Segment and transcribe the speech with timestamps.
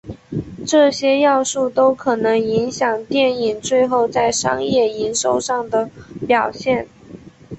[0.65, 5.91] 这些要素都可能影响电影最后在商业营收上的
[6.25, 6.87] 表现。